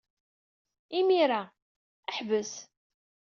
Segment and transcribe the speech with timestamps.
[0.99, 1.41] Imir-a,
[2.15, 2.53] ḥbes!